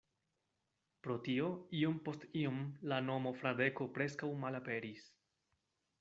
Pro 1.07 1.17
tio 1.25 1.49
iom 1.81 1.99
post 2.07 2.23
iom 2.43 2.57
la 2.91 2.97
nomo 3.09 3.33
Fradeko 3.41 3.87
preskaŭ 3.99 4.31
malaperis. 4.45 5.05